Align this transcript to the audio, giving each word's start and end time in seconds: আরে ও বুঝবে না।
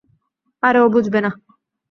আরে 0.63 0.79
ও 0.81 0.87
বুঝবে 0.89 1.19
না। 1.21 1.31